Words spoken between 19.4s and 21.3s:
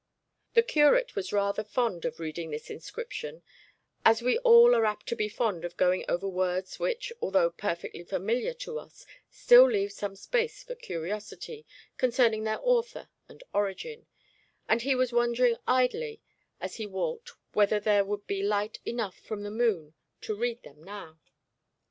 the moon to read them now.